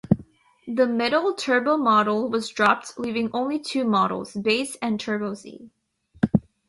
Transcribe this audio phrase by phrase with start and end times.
[0.67, 5.69] The middle "Turbo" model was dropped, leaving only two models: Base and Turbo Z.